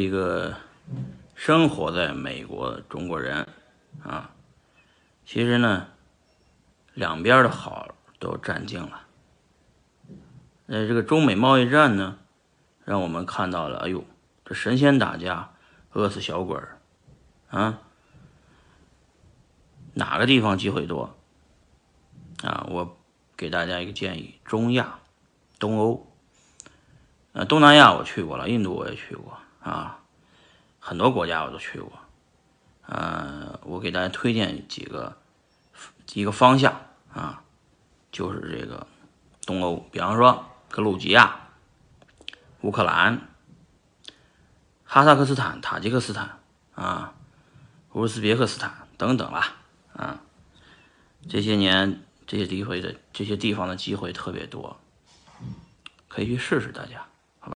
[0.00, 0.56] 一个
[1.34, 3.46] 生活在美国的中国人
[4.02, 4.30] 啊，
[5.26, 5.88] 其实呢，
[6.94, 9.02] 两边的好都占尽了。
[10.64, 12.16] 那，这个中美贸易战呢，
[12.82, 14.02] 让我们看到了，哎呦，
[14.42, 15.50] 这神仙打架，
[15.92, 16.78] 饿死小鬼儿
[17.50, 17.80] 啊！
[19.92, 21.14] 哪个地方机会多
[22.42, 22.66] 啊？
[22.70, 22.96] 我
[23.36, 24.98] 给大家一个建议：中亚、
[25.58, 26.06] 东欧。
[27.32, 30.00] 呃，东南亚我去过了，印度我也去过啊，
[30.78, 31.92] 很多国家我都去过。
[32.86, 35.16] 呃，我给大家推荐几个
[36.14, 36.80] 一个方向
[37.12, 37.42] 啊，
[38.10, 38.86] 就是这个
[39.46, 41.48] 东欧，比方说格鲁吉亚、
[42.62, 43.28] 乌克兰、
[44.84, 46.40] 哈萨克斯坦、塔吉克斯坦
[46.74, 47.14] 啊、
[47.92, 49.56] 乌兹别克斯坦等等啦
[49.92, 50.20] 啊，
[51.28, 54.80] 这些年这些地方的这些地方的机会特别多，
[56.08, 57.06] 可以去试试大家。